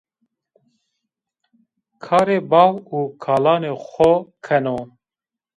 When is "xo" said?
3.89-4.11